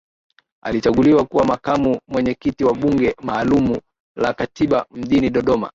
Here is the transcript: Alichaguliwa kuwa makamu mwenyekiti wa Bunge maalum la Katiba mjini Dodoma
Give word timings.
Alichaguliwa 0.63 1.25
kuwa 1.25 1.45
makamu 1.45 1.99
mwenyekiti 2.07 2.63
wa 2.63 2.73
Bunge 2.75 3.15
maalum 3.23 3.77
la 4.15 4.33
Katiba 4.33 4.85
mjini 4.91 5.29
Dodoma 5.29 5.69